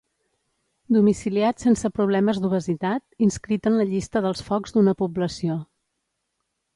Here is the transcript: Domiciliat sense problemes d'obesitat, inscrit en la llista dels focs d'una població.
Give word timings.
Domiciliat 0.95 1.65
sense 1.65 1.91
problemes 1.97 2.39
d'obesitat, 2.45 3.03
inscrit 3.25 3.69
en 3.73 3.77
la 3.81 3.85
llista 3.91 4.23
dels 4.27 4.41
focs 4.49 4.75
d'una 4.79 4.95
població. 5.03 5.59